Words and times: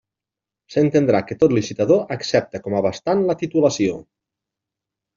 S'entendrà 0.75 1.21
que 1.27 1.37
tot 1.43 1.53
licitador 1.59 2.03
accepta 2.17 2.65
com 2.67 2.79
a 2.79 2.83
bastant 2.89 3.25
la 3.31 3.39
titulació. 3.45 4.03